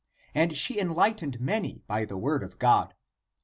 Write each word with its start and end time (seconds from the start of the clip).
And 0.33 0.57
she 0.57 0.79
enlightened 0.79 1.39
many 1.39 1.83
by 1.85 2.05
the 2.05 2.17
word 2.17 2.41
of 2.43 2.57
God. 2.57 2.95